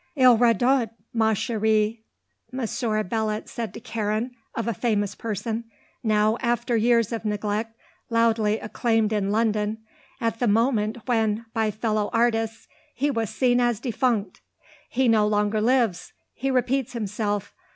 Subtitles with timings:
[0.15, 2.01] "Il radote, ma chèrie,"
[2.51, 5.65] Monsieur Belot said to Karen of a famous person,
[6.01, 7.77] now, after years of neglect,
[8.09, 9.77] loudly acclaimed in London
[10.19, 14.41] at the moment when, by fellow artists, he was seen as defunct.
[14.89, 17.53] "He no longer lives; he repeats himself.